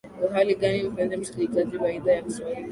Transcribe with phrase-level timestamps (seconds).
[0.27, 2.69] uhali gani mpenzi msikilizaji wa idhaa ya kiswahili